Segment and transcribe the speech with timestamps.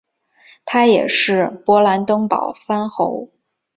[0.65, 3.29] 他也是勃兰登堡藩侯。